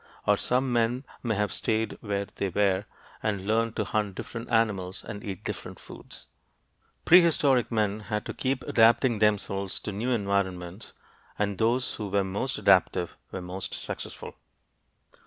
Or 0.25 0.35
some 0.35 0.73
men 0.73 1.05
may 1.21 1.35
have 1.35 1.53
stayed 1.53 1.95
where 2.01 2.25
they 2.25 2.49
were 2.49 2.85
and 3.21 3.45
learned 3.45 3.75
to 3.75 3.83
hunt 3.83 4.15
different 4.15 4.49
animals 4.49 5.03
and 5.03 5.23
eat 5.23 5.43
different 5.43 5.79
foods. 5.79 6.25
Prehistoric 7.05 7.71
men 7.71 7.99
had 7.99 8.25
to 8.25 8.33
keep 8.33 8.63
adapting 8.63 9.19
themselves 9.19 9.77
to 9.81 9.91
new 9.91 10.09
environments 10.09 10.93
and 11.37 11.59
those 11.59 11.93
who 11.97 12.07
were 12.07 12.23
most 12.23 12.57
adaptive 12.57 13.15
were 13.31 13.43
most 13.43 13.75
successful. 13.75 14.33